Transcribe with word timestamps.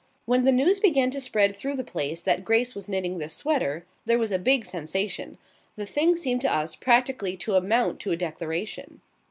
When 0.25 0.45
the 0.45 0.51
news 0.51 0.79
began 0.79 1.11
to 1.11 1.21
spread 1.21 1.55
through 1.55 1.75
the 1.75 1.83
place 1.83 2.23
that 2.23 2.43
Grace 2.43 2.73
was 2.73 2.89
knitting 2.89 3.19
this 3.19 3.33
sweater 3.33 3.85
there 4.07 4.17
was 4.17 4.31
a 4.31 4.39
big 4.39 4.65
sensation. 4.65 5.37
The 5.75 5.85
thing 5.85 6.15
seemed 6.15 6.41
to 6.41 6.51
us 6.51 6.75
practically 6.75 7.37
to 7.37 7.53
amount 7.53 7.99
to 7.99 8.11
a 8.11 8.17
declaration. 8.17 9.01